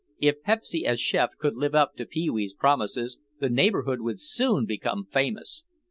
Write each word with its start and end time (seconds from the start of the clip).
If 0.17 0.41
Pepsy 0.41 0.83
as 0.87 0.99
chef 0.99 1.29
could 1.37 1.55
live 1.55 1.75
up 1.75 1.93
to 1.97 2.07
Pee 2.07 2.27
wee's 2.31 2.55
promises 2.55 3.19
the 3.39 3.49
neighborhood 3.49 4.01
would 4.01 4.19
soon 4.19 4.65
become 4.65 5.05
famous. 5.05 5.63